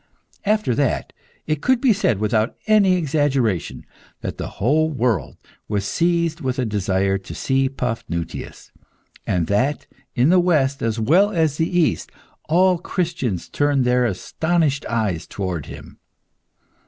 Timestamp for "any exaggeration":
2.65-3.85